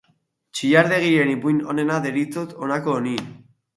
Txillardegiren 0.59 1.33
ipuin 1.33 1.59
onena 1.73 1.99
deritzot 2.07 2.57
honako 2.65 2.97
honi. 2.99 3.19